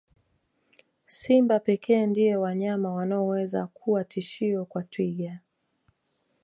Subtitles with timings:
[1.07, 5.39] Simba pekee ndio wanyama wanaoweza kuwa tishio kwa twiga